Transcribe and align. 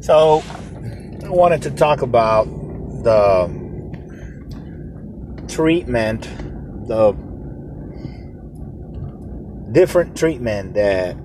So, 0.00 0.42
I 1.24 1.28
wanted 1.28 1.62
to 1.62 1.70
talk 1.70 2.00
about 2.00 2.46
the 3.04 3.48
treatment, 5.46 6.22
the 6.88 7.12
different 9.72 10.16
treatment 10.16 10.74
that 10.74 11.16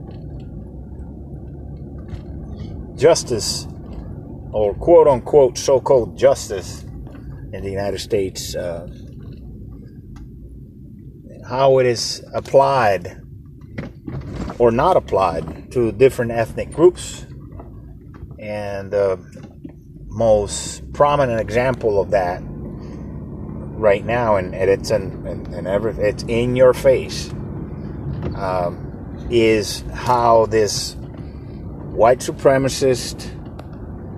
justice 2.98 3.68
or 4.52 4.74
quote 4.74 5.08
unquote 5.08 5.58
so 5.58 5.80
called 5.80 6.18
justice 6.18 6.84
in 7.54 7.62
the 7.64 7.70
United 7.70 8.00
States, 8.00 8.56
uh, 8.56 8.88
how 11.48 11.80
it 11.80 11.86
is 11.86 12.24
applied 12.34 13.22
or 14.60 14.72
not 14.72 14.98
applied 14.98 15.72
to 15.72 15.92
different 15.94 16.32
ethnic 16.32 16.72
groups. 16.72 17.26
And 18.46 18.92
the 18.92 19.20
most 20.06 20.94
prominent 20.94 21.42
example 21.42 22.00
of 22.00 22.12
that 22.12 22.44
right 22.44 24.06
now, 24.06 24.36
and, 24.36 24.54
and 24.54 24.70
it's 24.70 24.92
in, 24.92 25.26
and, 25.26 25.68
every, 25.68 25.94
it's 25.98 26.24
in 26.28 26.56
your 26.56 26.76
face, 26.76 27.32
um, 28.36 29.28
is 29.32 29.84
how 29.94 30.46
this 30.46 30.96
white 30.96 32.20
supremacist 32.20 33.32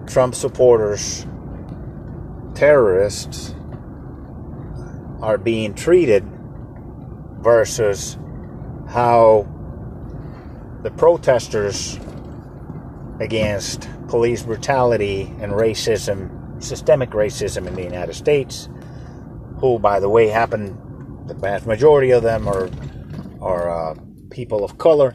Trump 0.10 0.36
supporters, 0.36 1.26
terrorists, 2.54 3.56
are 5.22 5.38
being 5.38 5.74
treated 5.74 6.26
versus 7.40 8.18
how 8.90 9.48
the 10.84 10.92
protesters 10.92 11.98
against 13.20 13.88
police 14.08 14.44
brutality 14.44 15.24
and 15.40 15.52
racism, 15.52 16.64
systemic 16.64 17.12
racism 17.12 17.68
in 17.68 17.76
the 17.76 17.84
United 17.84 18.14
States, 18.14 18.70
who, 19.60 19.80
by 19.80 20.00
the 20.00 20.10
way, 20.10 20.28
happen 20.28 20.78
the 21.28 21.34
vast 21.34 21.66
majority 21.66 22.12
of 22.12 22.24
them 22.24 22.48
are 22.48 22.70
are 23.42 23.70
uh, 23.70 23.96
people 24.32 24.64
of 24.64 24.78
color. 24.78 25.14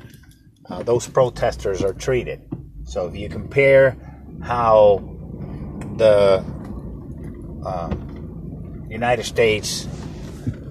Uh, 0.68 0.82
those 0.82 1.08
protesters 1.08 1.82
are 1.82 1.92
treated. 1.92 2.40
So 2.84 3.06
if 3.06 3.16
you 3.16 3.28
compare 3.28 3.96
how 4.42 5.02
the 5.96 6.44
uh, 7.64 7.94
United 8.88 9.24
States 9.24 9.88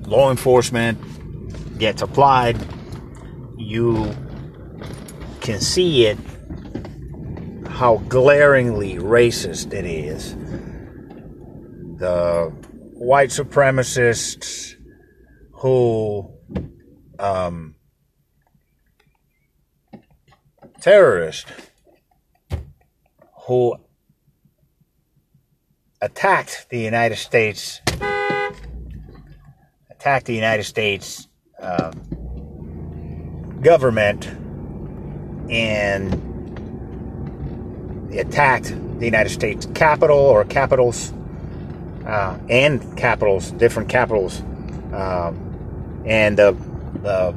law 0.03 0.29
enforcement 0.29 0.97
gets 1.77 2.01
applied, 2.01 2.57
you 3.57 4.15
can 5.41 5.59
see 5.59 6.05
it 6.05 6.17
how 7.81 7.97
glaringly 8.09 8.97
racist 8.97 9.73
it 9.73 9.85
is. 9.85 10.35
The 11.97 12.53
white 12.93 13.29
supremacists 13.29 14.75
who 15.53 16.31
um, 17.17 17.73
terrorists 20.79 21.51
who 23.47 23.75
attacked 26.01 26.67
the 26.69 26.77
United 26.77 27.17
States, 27.17 27.81
attacked 29.89 30.27
the 30.27 30.35
United 30.35 30.65
States 30.65 31.27
uh, 31.59 31.89
government, 33.59 34.27
and 35.49 36.30
attacked 38.19 38.75
the 38.99 39.05
United 39.05 39.29
States 39.29 39.67
Capitol 39.73 40.17
or 40.17 40.45
capitals 40.45 41.13
uh, 42.05 42.37
and 42.49 42.97
capitals, 42.97 43.51
different 43.51 43.89
capitals, 43.89 44.41
um, 44.93 46.03
and 46.05 46.37
the, 46.37 46.55
the 47.01 47.33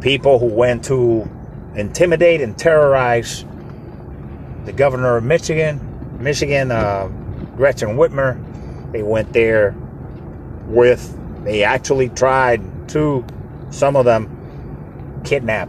people 0.00 0.38
who 0.38 0.46
went 0.46 0.84
to 0.84 1.28
intimidate 1.74 2.40
and 2.40 2.56
terrorize 2.56 3.44
the 4.64 4.72
governor 4.72 5.16
of 5.16 5.24
Michigan, 5.24 5.80
Michigan, 6.20 6.70
uh, 6.70 7.08
Gretchen 7.56 7.96
Whitmer. 7.96 8.40
They 8.92 9.02
went 9.02 9.32
there 9.32 9.74
with, 10.66 11.18
they 11.44 11.64
actually 11.64 12.08
tried 12.08 12.88
to, 12.90 13.24
some 13.70 13.96
of 13.96 14.04
them, 14.04 14.30
kidnap 15.24 15.68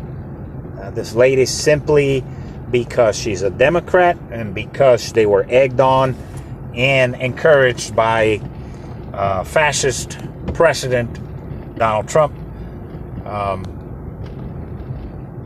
uh, 0.80 0.92
this 0.92 1.16
lady 1.16 1.46
simply 1.46 2.24
because 2.72 3.18
she's 3.18 3.42
a 3.42 3.50
Democrat 3.50 4.18
and 4.32 4.54
because 4.54 5.14
they 5.14 5.26
were 5.26 5.46
egged 5.50 5.80
on 5.80 6.16
and 6.76 7.16
encouraged 7.16 7.96
by 7.96 8.42
uh, 9.14 9.44
fascist 9.44 10.18
President 10.54 11.20
Donald 11.78 12.08
Trump. 12.08 12.34
Um, 13.26 13.64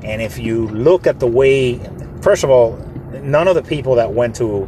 and 0.03 0.21
if 0.21 0.39
you 0.39 0.67
look 0.69 1.07
at 1.07 1.19
the 1.19 1.27
way, 1.27 1.79
first 2.21 2.43
of 2.43 2.49
all, 2.49 2.77
none 3.21 3.47
of 3.47 3.55
the 3.55 3.63
people 3.63 3.95
that 3.95 4.11
went 4.11 4.35
to 4.37 4.67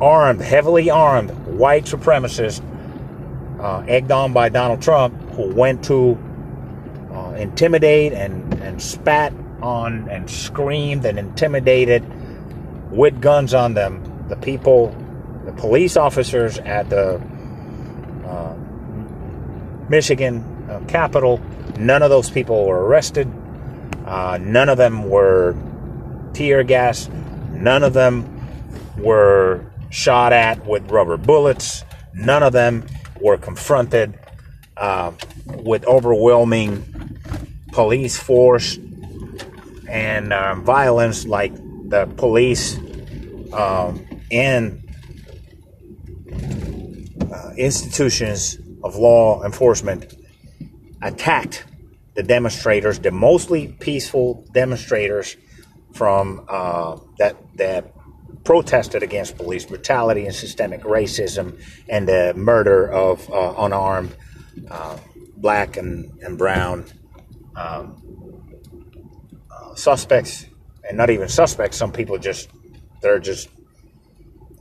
armed, 0.00 0.40
heavily 0.40 0.90
armed 0.90 1.30
white 1.46 1.84
supremacists, 1.84 2.62
uh, 3.60 3.84
egged 3.88 4.10
on 4.10 4.32
by 4.32 4.48
Donald 4.48 4.82
Trump, 4.82 5.14
who 5.30 5.54
went 5.54 5.84
to 5.84 6.18
uh, 7.12 7.30
intimidate 7.32 8.12
and, 8.12 8.54
and 8.54 8.80
spat 8.80 9.32
on 9.64 10.08
and 10.10 10.30
screamed 10.30 11.04
and 11.06 11.18
intimidated 11.18 12.04
with 12.90 13.20
guns 13.20 13.54
on 13.54 13.74
them 13.74 14.02
the 14.28 14.36
people, 14.36 14.94
the 15.44 15.52
police 15.52 15.96
officers 15.96 16.58
at 16.58 16.88
the 16.88 17.20
uh, 18.26 18.54
Michigan 19.88 20.42
uh, 20.70 20.80
Capitol. 20.86 21.40
None 21.78 22.02
of 22.02 22.10
those 22.10 22.30
people 22.30 22.66
were 22.66 22.84
arrested. 22.86 23.30
Uh, 24.06 24.38
none 24.40 24.68
of 24.68 24.78
them 24.78 25.08
were 25.08 25.56
tear 26.32 26.62
gas. 26.62 27.08
None 27.50 27.82
of 27.82 27.92
them 27.92 28.30
were 28.98 29.64
shot 29.90 30.32
at 30.32 30.64
with 30.66 30.90
rubber 30.90 31.16
bullets. 31.16 31.84
None 32.14 32.42
of 32.42 32.52
them 32.52 32.86
were 33.20 33.36
confronted 33.36 34.18
uh, 34.76 35.12
with 35.46 35.84
overwhelming 35.86 37.18
police 37.72 38.16
force 38.16 38.78
and 39.88 40.32
uh, 40.32 40.54
violence 40.56 41.26
like 41.26 41.54
the 41.88 42.06
police 42.16 42.78
um, 43.52 44.04
and 44.30 44.80
uh, 47.32 47.50
institutions 47.56 48.58
of 48.82 48.96
law 48.96 49.42
enforcement 49.44 50.14
attacked 51.02 51.64
the 52.14 52.22
demonstrators, 52.22 52.98
the 52.98 53.10
mostly 53.10 53.68
peaceful 53.80 54.46
demonstrators 54.52 55.36
from 55.92 56.44
uh, 56.48 56.98
that 57.18 57.36
that 57.56 57.92
protested 58.44 59.02
against 59.02 59.36
police 59.36 59.64
brutality 59.64 60.26
and 60.26 60.34
systemic 60.34 60.82
racism 60.82 61.58
and 61.88 62.06
the 62.06 62.34
murder 62.36 62.90
of 62.90 63.28
uh, 63.32 63.54
unarmed 63.58 64.14
uh, 64.70 64.98
black 65.36 65.76
and, 65.76 66.10
and 66.22 66.36
brown 66.36 66.84
um, 67.56 68.33
suspects, 69.74 70.46
and 70.88 70.96
not 70.96 71.10
even 71.10 71.28
suspects. 71.28 71.76
Some 71.76 71.92
people 71.92 72.18
just 72.18 72.50
they're 73.02 73.18
just 73.18 73.48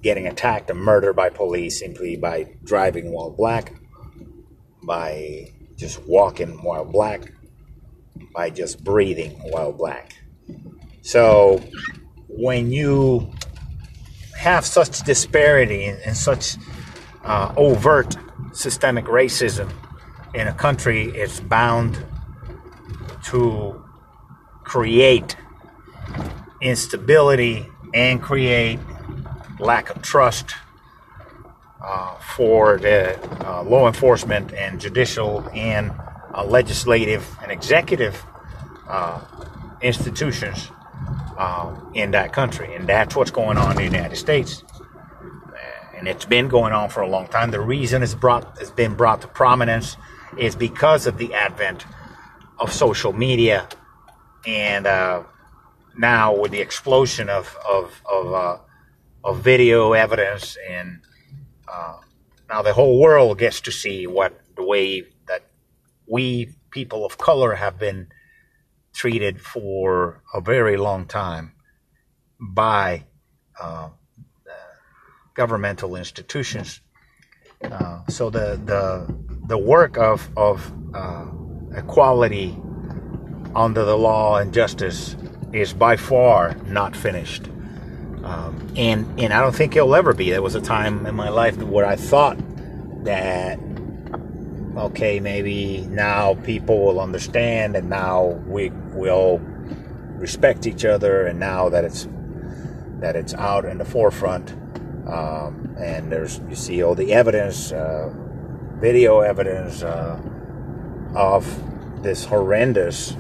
getting 0.02 0.28
attacked 0.28 0.70
and 0.70 0.80
murdered 0.80 1.16
by 1.16 1.30
police 1.30 1.80
simply 1.80 2.18
by 2.18 2.56
driving 2.64 3.12
while 3.12 3.32
black, 3.32 3.74
by 4.84 5.52
just 5.78 6.04
walking 6.06 6.62
while 6.62 6.86
black, 6.86 7.32
by 8.34 8.50
just 8.50 8.84
breathing 8.84 9.32
while 9.52 9.72
black. 9.72 10.14
So 11.02 11.64
when 12.28 12.72
you 12.72 13.32
have 14.38 14.66
such 14.66 15.02
disparity 15.04 15.86
and, 15.86 16.00
and 16.02 16.18
such 16.18 16.58
uh, 17.24 17.54
overt 17.56 18.18
systemic 18.52 19.06
racism 19.06 19.72
in 20.34 20.48
a 20.48 20.54
country, 20.54 21.06
it's 21.16 21.40
bound 21.40 22.04
to 23.26 23.84
create 24.64 25.36
instability 26.62 27.66
and 27.94 28.22
create 28.22 28.80
lack 29.60 29.90
of 29.90 30.02
trust 30.02 30.56
uh, 31.82 32.16
for 32.20 32.78
the 32.78 33.20
uh, 33.46 33.62
law 33.64 33.88
enforcement 33.88 34.54
and 34.54 34.80
judicial 34.80 35.48
and 35.54 35.92
uh, 36.34 36.44
legislative 36.46 37.28
and 37.42 37.52
executive 37.52 38.24
uh, 38.88 39.22
institutions 39.82 40.70
uh, 41.38 41.76
in 41.94 42.12
that 42.12 42.32
country. 42.34 42.74
And 42.76 42.88
that's 42.88 43.16
what's 43.16 43.32
going 43.32 43.58
on 43.58 43.72
in 43.72 43.78
the 43.78 43.84
United 43.84 44.16
States. 44.16 44.64
And 45.98 46.08
it's 46.08 46.26
been 46.26 46.50
going 46.50 46.74
on 46.74 46.90
for 46.90 47.02
a 47.02 47.08
long 47.08 47.28
time. 47.28 47.52
The 47.52 47.62
reason 47.62 48.04
it's 48.04 48.16
brought 48.16 48.58
has 48.58 48.72
been 48.72 48.96
brought 48.96 49.22
to 49.22 49.28
prominence 49.28 49.96
is 50.38 50.56
because 50.56 51.08
of 51.08 51.18
the 51.18 51.34
advent 51.34 51.86
of 52.60 52.74
social 52.74 53.14
media 53.14 53.68
and 54.46 54.88
uh, 54.88 55.24
now 55.98 56.36
with 56.36 56.52
the 56.52 56.60
explosion 56.62 57.30
of 57.30 57.56
of 57.68 58.02
of, 58.12 58.34
uh, 58.34 58.58
of 59.24 59.40
video 59.40 59.94
evidence 59.94 60.58
and 60.70 61.00
uh, 61.68 61.98
now 62.50 62.62
the 62.62 62.74
whole 62.74 63.00
world 63.00 63.38
gets 63.38 63.62
to 63.62 63.72
see 63.72 64.08
what 64.08 64.40
the 64.56 64.64
way 64.64 65.04
that 65.28 65.44
we 66.08 66.50
people 66.72 67.06
of 67.06 67.18
color 67.18 67.56
have 67.56 67.80
been 67.80 68.08
treated 68.94 69.42
for 69.42 70.22
a 70.34 70.42
very 70.42 70.78
long 70.78 71.06
time 71.06 71.54
by 72.40 73.06
uh, 73.60 73.90
governmental 75.34 75.96
institutions. 75.96 76.82
Uh, 77.64 78.02
so 78.10 78.30
the 78.30 78.60
the 78.66 79.16
the 79.48 79.58
work 79.58 79.98
of 79.98 80.30
of 80.38 80.72
uh, 80.94 81.26
equality 81.76 82.58
under 83.56 83.86
the 83.86 83.98
law 83.98 84.38
and 84.38 84.54
justice 84.54 85.16
is 85.52 85.74
by 85.74 85.96
far 85.96 86.56
not 86.66 86.96
finished. 86.96 87.48
Um, 88.24 88.74
and 88.76 89.20
and 89.20 89.34
I 89.34 89.42
don't 89.42 89.56
think 89.56 89.76
it'll 89.76 89.96
ever 89.96 90.14
be. 90.14 90.32
There 90.32 90.42
was 90.42 90.56
a 90.56 90.62
time 90.62 91.06
in 91.06 91.16
my 91.16 91.30
life 91.30 91.58
where 91.58 91.86
I 91.86 91.96
thought 91.96 92.38
that 93.04 93.60
okay, 94.78 95.20
maybe 95.20 95.82
now 95.90 96.36
people 96.36 96.86
will 96.86 97.00
understand, 97.00 97.76
and 97.76 97.90
now 97.90 98.42
we 98.48 98.70
will 98.94 99.40
respect 100.16 100.66
each 100.66 100.86
other, 100.86 101.28
and 101.28 101.40
now 101.40 101.70
that 101.70 101.84
it's 101.84 102.08
that 103.00 103.16
it's 103.16 103.34
out 103.34 103.66
in 103.66 103.78
the 103.78 103.86
forefront, 103.86 104.52
um, 105.08 105.76
and 105.80 106.12
there's 106.12 106.40
you 106.50 106.56
see 106.56 106.82
all 106.82 106.96
the 106.96 107.14
evidence, 107.14 107.72
uh, 107.72 108.12
video 108.78 109.20
evidence 109.20 109.84
uh, 109.84 110.20
of 111.16 111.46
this 112.02 112.26
horrendous, 112.26 113.16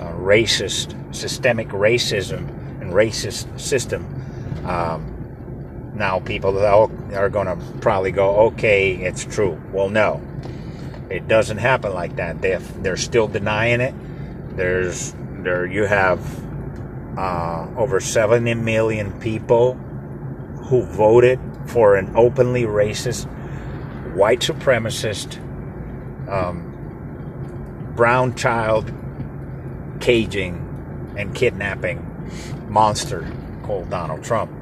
uh, 0.00 0.12
racist, 0.12 1.14
systemic 1.14 1.68
racism 1.68 2.48
and 2.80 2.92
racist 2.92 3.60
system. 3.60 4.04
Um, 4.66 5.92
now 5.94 6.20
people 6.20 6.58
are 6.58 7.28
going 7.28 7.46
to 7.46 7.56
probably 7.80 8.10
go, 8.10 8.46
okay, 8.46 8.94
it's 8.94 9.24
true. 9.24 9.60
Well, 9.72 9.88
no, 9.88 10.20
it 11.10 11.28
doesn't 11.28 11.58
happen 11.58 11.94
like 11.94 12.16
that. 12.16 12.42
They 12.42 12.56
they're 12.56 12.96
still 12.96 13.28
denying 13.28 13.80
it. 13.80 13.94
There's 14.56 15.14
there 15.42 15.66
you 15.66 15.84
have 15.84 16.20
uh, 17.16 17.68
over 17.76 18.00
70 18.00 18.54
million 18.54 19.18
people 19.20 19.74
who 20.64 20.82
voted 20.82 21.38
for 21.66 21.96
an 21.96 22.16
openly 22.16 22.64
racist, 22.64 23.26
white 24.14 24.40
supremacist, 24.40 25.38
um, 26.28 27.92
brown 27.94 28.34
child 28.34 28.92
caging 30.04 31.14
and 31.16 31.34
kidnapping 31.34 31.98
monster 32.68 33.26
called 33.62 33.88
Donald 33.88 34.22
Trump 34.22 34.52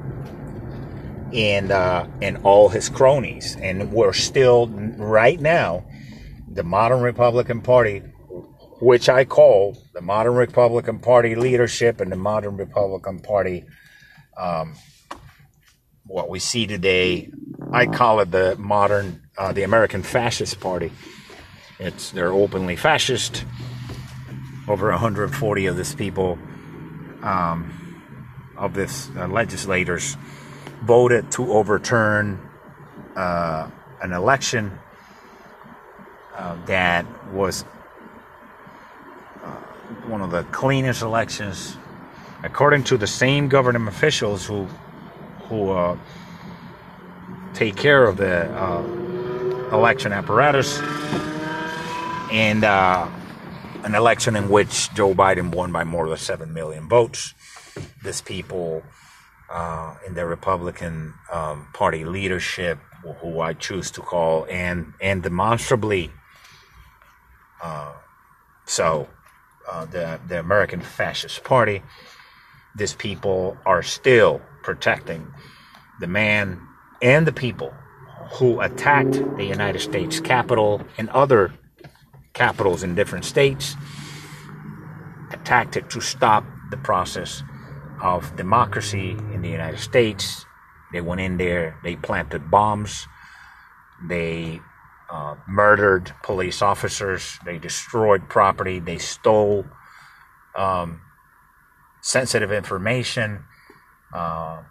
and 1.35 1.73
uh, 1.73 2.07
and 2.21 2.39
all 2.45 2.69
his 2.69 2.89
cronies. 2.89 3.57
And 3.57 3.93
we're 3.93 4.13
still 4.13 4.69
right 4.69 5.41
now 5.41 5.85
the 6.49 6.63
modern 6.63 7.01
Republican 7.01 7.61
Party, 7.61 8.03
which 8.81 9.09
I 9.09 9.25
call 9.25 9.77
the 9.95 10.01
modern 10.01 10.35
Republican 10.35 11.01
Party 11.01 11.35
leadership 11.35 12.01
and 12.01 12.13
the 12.13 12.17
modern 12.17 12.57
Republican 12.57 13.19
Party, 13.19 13.65
um, 14.37 14.75
what 16.07 16.29
we 16.29 16.39
see 16.39 16.69
today. 16.69 17.33
I 17.73 17.87
call 17.87 18.21
it 18.21 18.31
the 18.31 18.55
modern, 18.59 19.23
uh, 19.37 19.53
the 19.53 19.65
American 19.65 20.05
Fascist 20.05 20.61
Party. 20.61 20.93
It's 21.81 22.13
they're 22.13 22.33
openly 22.33 22.77
fascist. 22.77 23.45
Over 24.69 24.91
140 24.91 25.67
of 25.67 25.77
these 25.77 25.95
people, 25.95 26.39
um, 27.23 27.73
of 28.57 28.75
this 28.75 29.11
uh, 29.17 29.27
legislators, 29.27 30.17
voted 30.83 31.33
to 31.33 31.53
overturn 31.53 32.41
uh, 33.17 33.69
an 34.01 34.13
election 34.13 34.79
uh, 36.37 36.57
that 36.67 37.05
was 37.33 37.65
uh, 39.43 39.49
one 40.07 40.21
of 40.21 40.31
the 40.31 40.45
cleanest 40.45 41.03
elections, 41.03 41.77
according 42.45 42.85
to 42.85 42.97
the 42.97 43.07
same 43.07 43.49
government 43.49 43.89
officials 43.89 44.47
who 44.47 44.67
who 45.49 45.71
uh, 45.71 45.97
take 47.53 47.75
care 47.75 48.07
of 48.07 48.17
the 48.17 48.49
uh, 48.57 48.83
election 49.73 50.13
apparatus, 50.13 50.79
and 52.31 52.65
an 53.85 53.95
election 53.95 54.37
in 54.37 54.49
which 54.49 54.93
Joe 54.95 55.15
Biden 55.15 55.55
won 55.55 55.73
by 55.73 55.85
more 55.85 56.09
than 56.09 56.19
seven 56.19 56.53
million 56.53 56.89
votes. 56.89 57.35
This 58.03 58.21
people 58.21 58.83
uh, 59.51 59.97
in 60.07 60.15
the 60.15 60.27
Republican 60.27 61.15
um, 61.33 61.69
Party 61.73 62.05
leadership, 62.05 62.79
who 63.21 63.41
I 63.41 63.55
choose 63.55 63.91
to 63.93 64.01
call, 64.01 64.47
and 64.49 64.93
and 65.01 65.23
demonstrably 65.23 66.11
uh, 67.63 67.93
so, 68.67 69.09
uh, 69.71 69.85
the 69.87 70.21
the 70.29 70.41
American 70.41 70.81
Fascist 70.81 71.45
Party, 71.45 71.83
these 72.77 72.95
people 72.95 73.57
are 73.65 73.83
still 73.83 74.41
protecting 74.63 75.33
the 76.01 76.07
man 76.07 76.61
and 77.01 77.27
the 77.27 77.33
people 77.33 77.73
who 78.33 78.61
attacked 78.61 79.13
the 79.37 79.45
United 79.45 79.81
States 79.81 80.21
Capitol 80.21 80.81
and 80.99 81.09
other 81.11 81.53
capitals 82.33 82.83
in 82.83 82.95
different 82.95 83.25
states, 83.25 83.77
a 85.33 85.37
tactic 85.39 85.89
to 85.91 86.01
stop 86.01 86.45
the 86.71 86.77
process 86.77 87.43
of 88.03 88.35
democracy 88.37 89.11
in 89.33 89.43
the 89.43 89.49
United 89.49 89.79
States. 89.79 90.45
They 90.93 91.01
went 91.01 91.21
in 91.21 91.37
there, 91.37 91.79
they 91.83 91.97
planted 91.97 92.51
bombs, 92.51 93.07
they 94.09 94.61
uh, 95.11 95.37
murdered 95.47 96.13
police 96.23 96.63
officers, 96.63 97.39
they 97.45 97.59
destroyed 97.59 98.29
property, 98.29 98.79
they 98.81 98.99
stole 98.99 99.67
um, 100.57 101.01
sensitive 102.01 102.53
information. 102.53 103.45
Uh, 104.13 104.63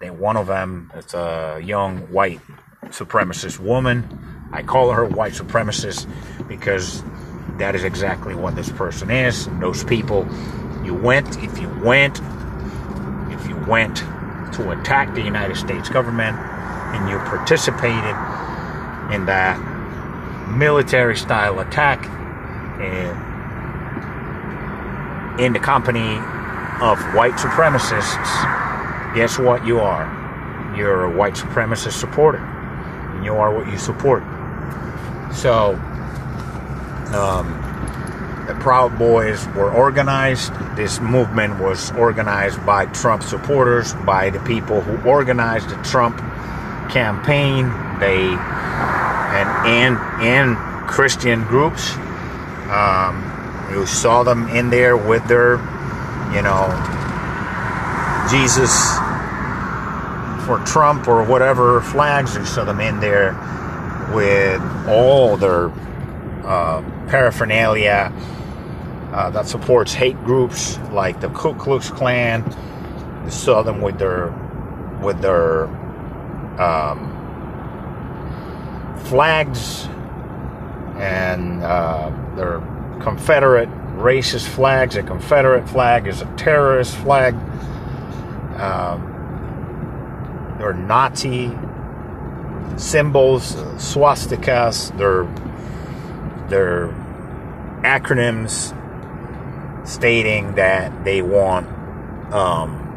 they, 0.00 0.10
one 0.10 0.36
of 0.36 0.46
them 0.46 0.92
is 0.96 1.14
a 1.14 1.60
young 1.62 1.98
white 2.12 2.40
supremacist 2.86 3.58
woman. 3.58 4.39
I 4.52 4.62
call 4.62 4.90
her 4.90 5.04
white 5.04 5.32
supremacist 5.34 6.08
because 6.48 7.02
that 7.58 7.74
is 7.74 7.84
exactly 7.84 8.34
what 8.34 8.56
this 8.56 8.70
person 8.70 9.10
is. 9.10 9.46
Those 9.60 9.84
people, 9.84 10.26
you 10.84 10.94
went, 10.94 11.38
if 11.42 11.58
you 11.58 11.68
went, 11.84 12.20
if 13.30 13.46
you 13.48 13.56
went 13.68 13.98
to 14.54 14.70
attack 14.70 15.14
the 15.14 15.22
United 15.22 15.56
States 15.56 15.88
government 15.88 16.36
and 16.38 17.08
you 17.08 17.18
participated 17.18 18.16
in 19.14 19.26
that 19.26 19.58
military 20.50 21.16
style 21.16 21.60
attack 21.60 22.04
and 22.80 23.30
in 25.40 25.52
the 25.52 25.60
company 25.60 26.16
of 26.82 26.98
white 27.14 27.34
supremacists, 27.34 29.14
guess 29.14 29.38
what 29.38 29.64
you 29.64 29.78
are? 29.78 30.74
You're 30.76 31.04
a 31.04 31.10
white 31.10 31.34
supremacist 31.34 31.92
supporter. 31.92 32.38
And 32.38 33.24
you 33.24 33.34
are 33.34 33.54
what 33.54 33.68
you 33.68 33.78
support. 33.78 34.22
So, 35.32 35.74
um, 37.14 37.60
the 38.46 38.54
Proud 38.56 38.98
Boys 38.98 39.46
were 39.48 39.70
organized. 39.70 40.52
This 40.74 41.00
movement 41.00 41.60
was 41.60 41.92
organized 41.92 42.64
by 42.66 42.86
Trump 42.86 43.22
supporters, 43.22 43.94
by 43.94 44.30
the 44.30 44.40
people 44.40 44.80
who 44.80 45.08
organized 45.08 45.68
the 45.68 45.80
Trump 45.84 46.18
campaign. 46.90 47.68
They 48.00 48.36
and 49.30 49.48
and 49.66 49.98
and 50.20 50.88
Christian 50.88 51.44
groups. 51.44 51.94
Um, 52.68 53.26
you 53.70 53.86
saw 53.86 54.24
them 54.24 54.48
in 54.48 54.70
there 54.70 54.96
with 54.96 55.26
their, 55.28 55.56
you 56.34 56.42
know, 56.42 56.66
Jesus 58.30 58.72
for 60.44 60.58
Trump 60.66 61.06
or 61.06 61.22
whatever 61.22 61.80
flags. 61.82 62.34
You 62.34 62.44
saw 62.44 62.64
them 62.64 62.80
in 62.80 62.98
there 62.98 63.32
with 64.12 64.60
all 64.88 65.36
their 65.36 65.70
uh, 66.44 66.82
paraphernalia 67.08 68.12
uh, 69.12 69.30
that 69.30 69.46
supports 69.46 69.92
hate 69.92 70.16
groups 70.24 70.78
like 70.92 71.20
the 71.20 71.28
Ku 71.30 71.54
Klux 71.54 71.90
Klan. 71.90 72.44
You 73.24 73.30
saw 73.30 73.62
them 73.62 73.80
with 73.80 73.98
their 73.98 74.30
with 75.02 75.20
their 75.20 75.66
um, 76.60 77.16
flags 79.04 79.86
and 80.98 81.62
uh, 81.62 82.10
their 82.36 82.60
Confederate 83.00 83.68
racist 83.96 84.46
flags. 84.46 84.96
A 84.96 85.02
Confederate 85.02 85.68
flag 85.68 86.06
is 86.06 86.20
a 86.20 86.26
terrorist 86.36 86.96
flag. 86.96 87.34
Um, 88.60 89.06
they're 90.58 90.74
Nazi 90.74 91.56
symbols, 92.76 93.54
swastikas. 93.76 94.96
They're 94.98 95.28
they're 96.48 96.88
acronyms 97.82 98.76
stating 99.86 100.54
that 100.54 101.04
they 101.04 101.22
want 101.22 101.66
um, 102.32 102.90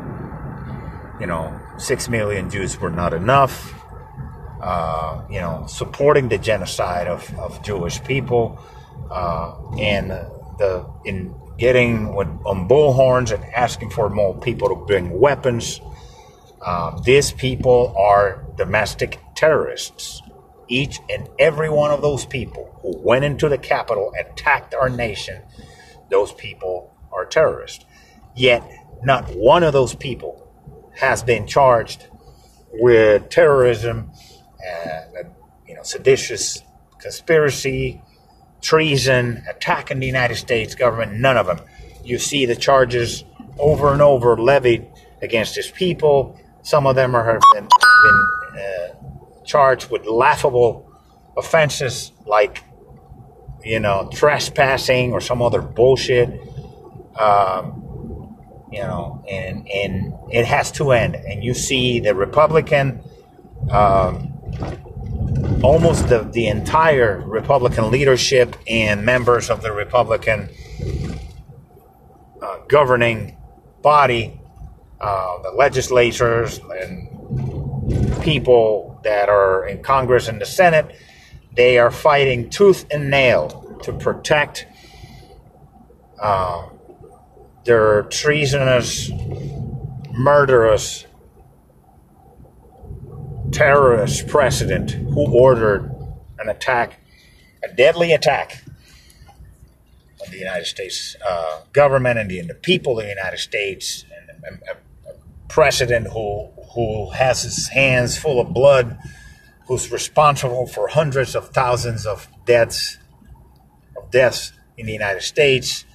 you 1.19 1.27
know, 1.27 1.59
six 1.77 2.09
million 2.09 2.49
Jews 2.49 2.79
were 2.79 2.89
not 2.89 3.13
enough. 3.13 3.73
Uh, 4.61 5.21
you 5.29 5.41
know, 5.41 5.65
supporting 5.67 6.29
the 6.29 6.37
genocide 6.37 7.07
of, 7.07 7.37
of 7.37 7.61
Jewish 7.63 8.01
people, 8.03 8.57
uh, 9.11 9.55
and 9.77 10.09
the 10.57 10.85
in 11.03 11.35
getting 11.57 12.15
with, 12.15 12.29
on 12.45 12.67
bullhorns 12.69 13.33
and 13.33 13.43
asking 13.53 13.89
for 13.89 14.09
more 14.09 14.33
people 14.39 14.69
to 14.69 14.75
bring 14.75 15.19
weapons. 15.19 15.81
Uh, 16.61 16.97
these 17.01 17.33
people 17.33 17.93
are 17.97 18.42
domestic 18.57 19.19
terrorists. 19.35 20.21
Each 20.67 20.99
and 21.09 21.27
every 21.39 21.69
one 21.69 21.91
of 21.91 22.01
those 22.01 22.25
people 22.25 22.79
who 22.81 22.97
went 22.97 23.25
into 23.25 23.49
the 23.49 23.57
Capitol, 23.57 24.13
and 24.17 24.27
attacked 24.27 24.73
our 24.73 24.89
nation, 24.89 25.41
those 26.09 26.31
people 26.33 26.95
are 27.11 27.25
terrorists. 27.25 27.85
Yet, 28.35 28.63
not 29.03 29.35
one 29.35 29.63
of 29.63 29.73
those 29.73 29.95
people 29.95 30.47
has 30.95 31.23
been 31.23 31.47
charged 31.47 32.07
with 32.73 33.29
terrorism, 33.29 34.11
and, 34.65 35.31
you 35.67 35.75
know, 35.75 35.83
seditious 35.83 36.61
conspiracy, 36.99 38.01
treason, 38.61 39.43
attacking 39.49 39.99
the 39.99 40.07
United 40.07 40.35
States 40.35 40.73
government. 40.73 41.13
None 41.19 41.37
of 41.37 41.45
them. 41.45 41.59
You 42.03 42.17
see 42.17 42.45
the 42.45 42.55
charges 42.55 43.23
over 43.59 43.91
and 43.91 44.01
over 44.01 44.37
levied 44.37 44.87
against 45.21 45.55
his 45.55 45.69
people. 45.69 46.39
Some 46.63 46.87
of 46.87 46.95
them 46.95 47.13
are, 47.15 47.25
have 47.25 47.41
been, 47.53 47.67
been 47.67 48.27
charged 49.45 49.89
with 49.89 50.05
laughable 50.05 50.91
offenses 51.37 52.11
like, 52.25 52.63
you 53.63 53.79
know, 53.79 54.09
trespassing 54.11 55.13
or 55.13 55.21
some 55.21 55.41
other 55.41 55.61
bullshit. 55.61 56.29
Um, 57.17 57.83
you 58.71 58.79
know, 58.79 59.23
and 59.29 59.69
and 59.69 60.13
it 60.31 60.45
has 60.45 60.71
to 60.73 60.91
end. 60.91 61.15
And 61.15 61.43
you 61.43 61.53
see 61.53 61.99
the 61.99 62.15
Republican, 62.15 63.03
um, 63.69 64.33
almost 65.63 66.09
the 66.09 66.23
the 66.23 66.47
entire 66.47 67.21
Republican 67.21 67.91
leadership 67.91 68.55
and 68.67 69.05
members 69.05 69.51
of 69.51 69.61
the 69.61 69.71
Republican 69.71 70.49
uh, 72.41 72.57
governing 72.67 73.37
body, 73.83 74.41
uh, 74.99 75.41
the 75.43 75.51
legislators 75.51 76.59
and 76.81 77.62
people 78.21 78.99
that 79.03 79.29
are 79.29 79.67
in 79.67 79.83
Congress 79.83 80.27
and 80.27 80.39
the 80.39 80.45
Senate, 80.45 80.95
they 81.55 81.77
are 81.77 81.91
fighting 81.91 82.49
tooth 82.49 82.85
and 82.91 83.09
nail 83.09 83.79
to 83.83 83.93
protect. 83.93 84.65
Uh, 86.19 86.69
their 87.65 88.03
treasonous, 88.03 89.09
murderous, 90.11 91.05
terrorist 93.51 94.27
president 94.27 94.91
who 94.91 95.31
ordered 95.31 95.91
an 96.39 96.49
attack, 96.49 96.99
a 97.63 97.73
deadly 97.73 98.11
attack 98.11 98.63
on 100.25 100.31
the 100.31 100.37
United 100.37 100.65
States 100.65 101.15
uh, 101.25 101.61
government 101.71 102.19
and 102.19 102.29
the, 102.29 102.39
and 102.39 102.49
the, 102.49 102.55
people 102.55 102.97
of 102.99 103.05
the 103.05 103.09
United 103.09 103.37
States, 103.37 104.05
and 104.29 104.59
a, 104.67 104.71
a 104.71 104.75
president 105.53 106.07
who 106.07 106.49
who 106.73 107.11
has 107.11 107.43
his 107.43 107.67
hands 107.67 108.17
full 108.17 108.41
of 108.41 108.51
blood, 108.51 108.97
who's 109.67 109.91
responsible 109.91 110.65
for 110.65 110.87
hundreds 110.87 111.35
of 111.35 111.49
thousands 111.49 112.07
of 112.07 112.27
deaths 112.45 112.97
of 113.95 114.09
deaths 114.09 114.51
in 114.77 114.87
the 114.87 114.91
United 114.91 115.21
States 115.21 115.85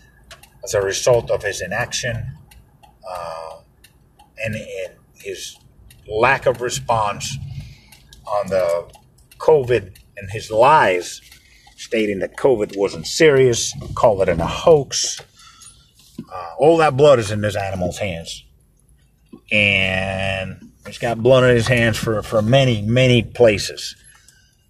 as 0.63 0.75
a 0.75 0.81
result 0.81 1.29
of 1.33 1.43
his 1.43 1.61
inaction 1.61 2.17
uh, 3.09 3.57
and, 4.45 4.55
and, 4.55 4.95
his 5.17 5.59
lack 6.07 6.47
of 6.47 6.61
response 6.61 7.37
on 8.25 8.47
the 8.47 8.89
COVID 9.39 9.97
and 10.17 10.31
his 10.31 10.49
lies 10.49 11.21
stating 11.77 12.21
that 12.21 12.37
COVID 12.37 12.77
wasn't 12.77 13.05
serious, 13.05 13.75
call 13.97 14.23
it 14.23 14.29
a 14.29 14.37
hoax. 14.47 15.21
Uh, 16.33 16.51
all 16.59 16.77
that 16.77 16.97
blood 16.97 17.19
is 17.19 17.33
in 17.33 17.41
this 17.41 17.57
animal's 17.57 17.99
hands. 17.99 18.45
And 19.51 20.71
he's 20.87 20.99
got 20.99 21.23
blood 21.23 21.45
in 21.45 21.55
his 21.55 21.67
hands 21.67 21.97
for, 21.97 22.23
for 22.23 22.43
many, 22.43 22.83
many 22.83 23.23
places. 23.23 23.97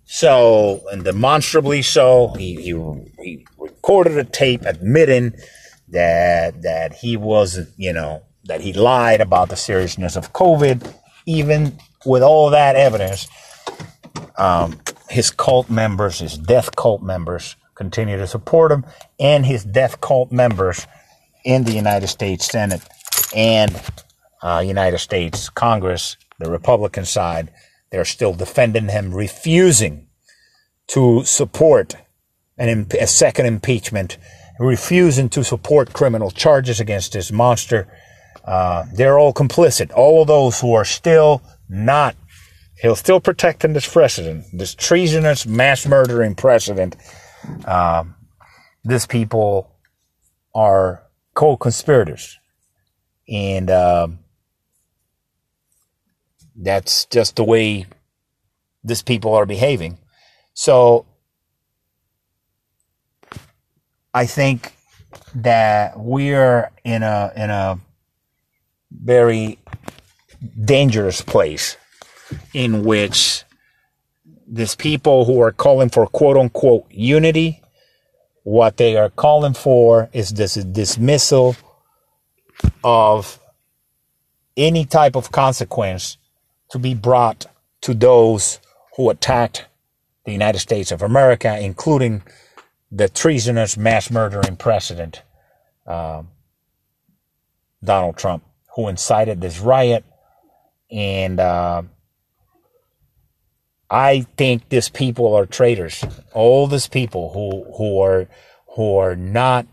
So, 0.07 0.83
and 0.91 1.05
demonstrably 1.05 1.83
so, 1.83 2.35
he, 2.39 2.55
he, 2.55 2.73
he 3.23 3.47
recorded 3.59 4.17
a 4.17 4.25
tape 4.25 4.63
admitting 4.63 5.35
that 5.91 6.63
that 6.63 6.95
he 6.95 7.17
was, 7.17 7.59
you 7.77 7.93
know, 7.93 8.23
that 8.45 8.61
he 8.61 8.73
lied 8.73 9.21
about 9.21 9.49
the 9.49 9.57
seriousness 9.57 10.17
of 10.17 10.33
COVID, 10.33 10.95
even 11.27 11.79
with 12.07 12.23
all 12.23 12.51
that 12.51 12.77
evidence. 12.77 13.29
Um, 14.37 14.81
his 15.11 15.31
cult 15.31 15.69
members, 15.69 16.21
his 16.21 16.39
death 16.39 16.75
cult 16.77 17.03
members, 17.03 17.57
continue 17.75 18.17
to 18.17 18.27
support 18.27 18.73
him, 18.73 18.85
and 19.19 19.45
his 19.45 19.65
death 19.65 20.01
cult 20.01 20.33
members 20.33 20.87
in 21.45 21.65
the 21.65 21.73
United 21.73 22.09
States 22.09 22.47
Senate 22.47 22.83
and 23.35 23.75
uh, 24.43 24.63
United 24.65 24.99
States 24.99 25.49
Congress, 25.49 26.17
the 26.39 26.51
Republican 26.51 27.05
side, 27.05 27.51
they're 27.91 28.05
still 28.05 28.35
defending 28.35 28.89
him, 28.89 29.15
refusing 29.15 30.09
to 30.89 31.25
support 31.25 31.97
an, 32.57 32.87
a 32.99 33.07
second 33.07 33.47
impeachment 33.47 34.19
refusing 34.59 35.29
to 35.31 35.45
support 35.45 35.93
criminal 35.93 36.31
charges 36.31 36.81
against 36.81 37.13
this 37.13 37.31
monster. 37.31 37.87
Uh, 38.45 38.85
they're 38.95 39.19
all 39.19 39.33
complicit. 39.33 39.93
All 39.95 40.23
of 40.23 40.29
those 40.29 40.61
who 40.61 40.75
are 40.75 40.85
still 40.85 41.43
not, 41.69 42.17
he'll 42.81 42.97
still 42.97 43.21
protecting 43.21 43.73
this 43.73 43.91
president, 43.91 44.47
this 44.53 44.75
treasonous, 44.75 45.47
mass 45.47 45.87
murdering 45.87 46.35
president. 46.35 46.97
Um, 47.67 48.17
these 48.85 49.07
people 49.07 49.77
are 50.55 51.05
co-conspirators, 51.35 52.39
and 53.29 53.71
uh, 53.71 54.09
that's 56.59 57.07
just 57.07 57.37
the 57.37 57.45
way 57.45 57.87
these 58.83 59.03
people 59.03 59.35
are 59.35 59.47
behaving. 59.47 59.99
So 60.55 61.07
I 64.13 64.27
think 64.27 64.75
that 65.35 65.99
we're 65.99 66.71
in 66.85 67.03
a 67.03 67.33
in 67.37 67.51
a 67.51 67.79
very 68.91 69.59
dangerous 70.65 71.21
place 71.21 71.77
in 72.53 72.85
which 72.85 73.45
these 74.47 74.75
people 74.75 75.25
who 75.25 75.41
are 75.41 75.53
calling 75.53 75.89
for 75.89 76.07
quote 76.07 76.37
unquote 76.37 76.87
unity, 76.91 77.63
what 78.43 78.77
they 78.77 78.97
are 78.97 79.11
calling 79.11 79.55
for 79.55 80.09
is 80.13 80.31
this 80.31 80.55
dismissal 80.55 81.57
of 82.83 83.39
any 84.57 84.85
type 84.85 85.15
of 85.15 85.31
consequence 85.31 86.18
to 86.71 86.79
be 86.79 86.95
brought 86.95 87.47
to 87.83 87.95
those 87.95 88.61
who 88.97 89.11
attacked 89.11 89.67
the 90.25 90.33
United 90.33 90.59
States 90.59 90.93
of 90.93 91.03
America, 91.03 91.59
including 91.59 92.23
the 92.91 93.09
treasonous 93.09 93.77
mass 93.77 94.11
murdering 94.11 94.57
president, 94.57 95.23
uh, 95.87 96.23
Donald 97.83 98.17
Trump, 98.17 98.45
who 98.75 98.89
incited 98.89 99.41
this 99.41 99.61
riot. 99.61 100.05
And 100.91 101.39
uh, 101.39 101.83
I 103.91 104.27
think 104.37 104.69
these 104.69 104.89
people 104.89 105.35
are 105.35 105.47
traitors. 105.47 106.05
All 106.35 106.67
these 106.67 106.89
people 106.89 107.33
who 107.33 107.73
who 107.77 108.01
are 108.01 108.29
who 108.75 108.97
are 108.97 109.17
not 109.17 109.67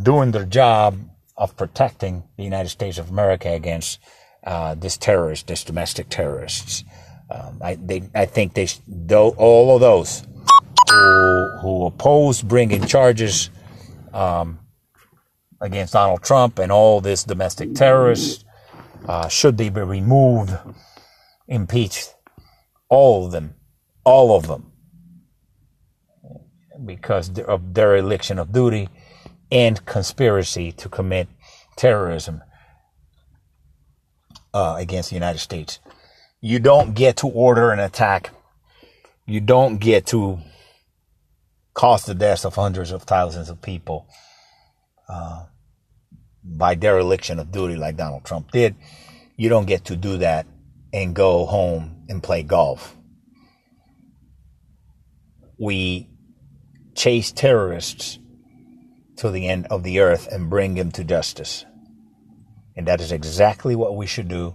doing 0.00 0.30
their 0.30 0.44
job 0.44 0.98
of 1.36 1.56
protecting 1.56 2.24
the 2.36 2.44
United 2.44 2.68
States 2.68 2.98
of 2.98 3.10
America 3.10 3.50
against 3.50 4.00
uh, 4.48 4.74
this 4.74 4.96
terrorist, 4.96 5.46
this 5.46 5.62
domestic 5.62 6.08
terrorists. 6.08 6.82
Um, 7.30 7.60
I 7.62 7.74
they 7.74 8.08
I 8.14 8.24
think 8.24 8.54
they 8.54 8.66
though 8.88 9.34
all 9.36 9.74
of 9.74 9.82
those 9.82 10.26
who 10.90 11.58
who 11.60 11.86
opposed 11.86 12.48
bringing 12.48 12.86
charges 12.86 13.50
um, 14.14 14.58
against 15.60 15.92
Donald 15.92 16.22
Trump 16.22 16.58
and 16.58 16.72
all 16.72 17.02
this 17.02 17.24
domestic 17.24 17.74
terrorists. 17.74 18.44
Uh, 19.06 19.28
should 19.28 19.58
they 19.58 19.68
be 19.68 19.82
removed, 19.82 20.56
impeached, 21.46 22.14
all 22.88 23.26
of 23.26 23.32
them, 23.32 23.54
all 24.04 24.34
of 24.34 24.46
them, 24.46 24.72
because 26.86 27.38
of 27.40 27.74
dereliction 27.74 28.38
of 28.38 28.50
duty 28.52 28.88
and 29.52 29.84
conspiracy 29.84 30.72
to 30.72 30.88
commit 30.88 31.28
terrorism 31.76 32.42
uh, 34.58 34.74
against 34.76 35.10
the 35.10 35.14
United 35.14 35.38
States. 35.38 35.78
You 36.40 36.58
don't 36.58 36.94
get 36.94 37.18
to 37.18 37.28
order 37.28 37.70
an 37.70 37.78
attack. 37.78 38.30
You 39.24 39.40
don't 39.40 39.78
get 39.78 40.06
to 40.06 40.40
cause 41.74 42.04
the 42.06 42.14
deaths 42.14 42.44
of 42.44 42.56
hundreds 42.56 42.90
of 42.90 43.04
thousands 43.04 43.50
of 43.50 43.62
people. 43.62 44.06
Uh, 45.08 45.44
by 46.42 46.74
dereliction 46.74 47.38
of 47.38 47.52
duty 47.52 47.76
like 47.76 47.96
Donald 47.96 48.24
Trump 48.24 48.50
did, 48.50 48.74
you 49.36 49.48
don't 49.48 49.66
get 49.66 49.84
to 49.84 49.96
do 49.96 50.18
that 50.18 50.46
and 50.92 51.14
go 51.14 51.46
home 51.46 52.04
and 52.08 52.20
play 52.22 52.42
golf. 52.42 52.96
We 55.56 56.08
chase 56.96 57.30
terrorists 57.30 58.18
to 59.18 59.30
the 59.30 59.46
end 59.46 59.66
of 59.70 59.84
the 59.84 60.00
earth 60.00 60.26
and 60.26 60.50
bring 60.50 60.74
them 60.74 60.90
to 60.92 61.04
justice. 61.04 61.64
And 62.78 62.86
that 62.86 63.00
is 63.00 63.10
exactly 63.10 63.74
what 63.74 63.96
we 63.96 64.06
should 64.06 64.28
do 64.28 64.54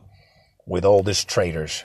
with 0.65 0.85
all 0.85 1.03
these 1.03 1.25
traitors 1.25 1.83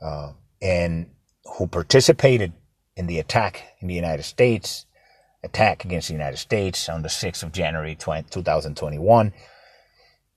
uh, 0.00 0.32
and 0.62 1.10
who 1.44 1.66
participated 1.66 2.54
in 2.96 3.06
the 3.06 3.18
attack 3.18 3.62
in 3.80 3.86
the 3.86 3.92
United 3.92 4.22
States, 4.22 4.86
attack 5.44 5.84
against 5.84 6.08
the 6.08 6.14
United 6.14 6.38
States 6.38 6.88
on 6.88 7.02
the 7.02 7.10
6th 7.10 7.42
of 7.42 7.52
January 7.52 7.94
20, 7.94 8.30
2021, 8.30 9.34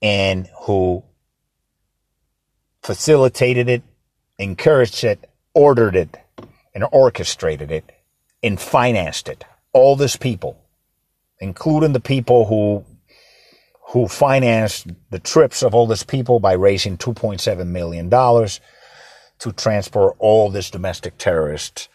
and 0.01 0.49
who 0.63 1.01
facilitated 2.83 3.69
it, 3.69 3.83
encouraged 4.37 5.05
it, 5.05 5.29
ordered 5.53 5.95
it, 5.95 6.17
and 6.73 6.83
orchestrated 6.91 7.71
it, 7.71 7.89
and 8.43 8.59
financed 8.59 9.29
it. 9.29 9.45
All 9.71 9.95
these 9.95 10.17
people, 10.17 10.59
including 11.39 11.93
the 11.93 12.01
people 12.01 12.47
who 12.47 12.83
who 13.89 14.07
financed 14.07 14.87
the 15.11 15.19
trips 15.19 15.61
of 15.61 15.75
all 15.75 15.87
these 15.87 16.03
people 16.03 16.39
by 16.39 16.53
raising 16.53 16.97
$2.7 16.97 17.67
million 17.67 18.09
to 18.09 19.51
transport 19.53 20.15
all 20.19 20.49
these 20.49 20.71
domestic 20.71 21.17
terrorists 21.17 21.87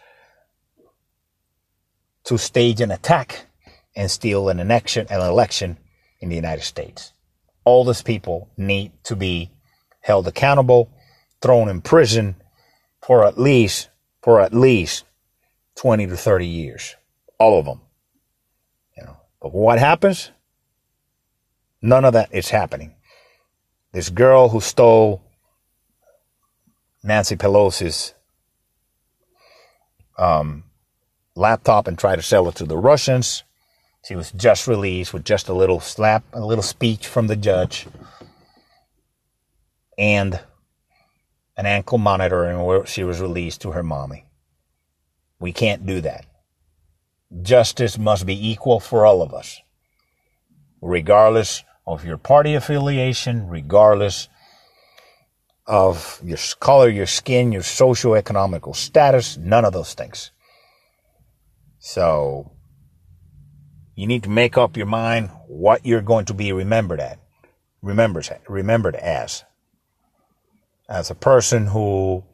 to 2.25 2.39
stage 2.39 2.81
an 2.81 2.91
attack 2.91 3.47
and 3.97 4.11
steal 4.11 4.49
an 4.49 4.61
election, 4.61 5.07
an 5.11 5.21
election 5.21 5.77
in 6.21 6.29
the 6.29 6.37
United 6.37 6.63
States. 6.63 7.13
All 7.65 7.85
these 7.85 8.03
people 8.03 8.49
need 8.57 8.93
to 9.05 9.17
be 9.17 9.51
held 10.01 10.29
accountable, 10.29 10.91
thrown 11.43 11.69
in 11.69 11.81
prison 11.81 12.37
for 13.03 13.27
at 13.27 13.39
least 13.39 13.89
for 14.23 14.41
at 14.41 14.55
least 14.55 15.05
20 15.77 16.07
to 16.09 16.17
30 16.17 16.47
years. 16.47 16.97
All 17.39 17.59
of 17.59 17.65
them. 17.65 17.81
You 18.97 19.05
know. 19.05 19.17
But 19.41 19.55
what 19.55 19.79
happens? 19.79 20.31
None 21.83 22.05
of 22.05 22.13
that 22.13 22.29
is 22.33 22.51
happening. 22.51 22.95
This 23.93 24.11
girl 24.11 24.51
who 24.51 24.61
stole 24.61 25.23
Nancy 27.03 27.37
Pelosi's 27.37 28.15
um, 30.19 30.65
laptop 31.35 31.87
and 31.87 31.99
tried 31.99 32.17
to 32.17 32.23
sell 32.23 32.49
it 32.49 32.55
to 32.57 32.67
the 32.67 32.77
Russians. 32.77 33.43
She 34.07 34.15
was 34.15 34.31
just 34.33 34.67
released 34.67 35.13
with 35.13 35.25
just 35.25 35.49
a 35.49 35.55
little 35.55 35.81
slap, 35.81 36.25
a 36.33 36.41
little 36.41 36.63
speech 36.63 37.07
from 37.07 37.27
the 37.27 37.37
judge, 37.37 37.87
and 39.99 40.41
an 41.57 41.67
ankle 41.67 41.99
monitor, 41.99 42.45
and 42.45 42.89
she 42.89 43.05
was 43.05 43.21
released 43.21 43.61
to 43.63 43.73
her 43.73 43.83
mommy. 43.83 44.27
We 45.39 45.53
can't 45.53 45.87
do 45.87 46.01
that. 46.03 46.27
Justice 47.43 47.99
must 47.99 48.27
be 48.27 48.51
equal 48.51 48.81
for 48.81 49.07
all 49.07 49.23
of 49.23 49.35
us, 49.35 49.61
regardless 50.81 51.65
of 51.93 52.05
your 52.05 52.17
party 52.17 52.55
affiliation, 52.55 53.49
regardless 53.49 54.29
of 55.67 56.21
your 56.25 56.39
color, 56.59 56.89
your 56.89 57.07
skin, 57.07 57.53
your 57.53 57.63
socio-economical 57.63 58.75
status, 58.75 59.37
none 59.37 59.65
of 59.65 59.73
those 59.73 59.95
things. 59.95 60.31
So 61.79 62.53
you 63.95 64.07
need 64.07 64.25
to 64.25 64.31
make 64.31 64.59
up 64.59 64.77
your 64.77 64.87
mind 64.87 65.31
what 65.47 65.87
you're 65.87 66.03
going 66.03 66.25
to 66.27 66.35
be 66.35 66.53
remembered 66.53 67.01
at, 67.01 67.19
remembers, 67.83 68.31
remembered 68.49 68.97
as. 68.97 69.45
As 70.89 71.11
a 71.11 71.15
person 71.15 71.67
who 71.67 72.25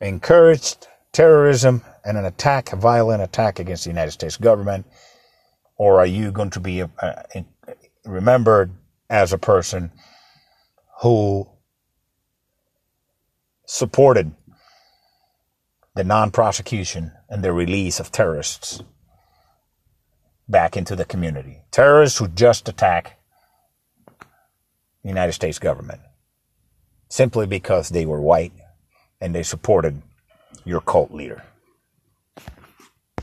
encouraged 0.00 0.86
terrorism 1.12 1.82
and 2.04 2.18
an 2.18 2.26
attack, 2.26 2.72
a 2.72 2.76
violent 2.76 3.22
attack 3.22 3.58
against 3.58 3.84
the 3.84 3.90
United 3.90 4.10
States 4.10 4.36
government, 4.36 4.84
or 5.76 5.98
are 5.98 6.06
you 6.06 6.30
going 6.30 6.50
to 6.50 6.60
be 6.60 6.80
a, 6.80 6.90
a, 7.00 7.44
remembered 8.04 8.72
as 9.08 9.32
a 9.32 9.38
person 9.38 9.90
who 11.02 11.48
supported 13.66 14.32
the 15.94 16.04
non-prosecution 16.04 17.12
and 17.28 17.42
the 17.42 17.52
release 17.52 18.00
of 18.00 18.10
terrorists 18.10 18.82
back 20.48 20.76
into 20.76 20.94
the 20.94 21.04
community. 21.04 21.62
Terrorists 21.70 22.18
who 22.18 22.28
just 22.28 22.68
attack 22.68 23.18
the 25.02 25.08
United 25.08 25.32
States 25.32 25.58
government 25.58 26.00
simply 27.08 27.46
because 27.46 27.90
they 27.90 28.04
were 28.04 28.20
white 28.20 28.52
and 29.20 29.34
they 29.34 29.42
supported 29.42 30.02
your 30.64 30.80
cult 30.80 31.12
leader. 31.12 31.44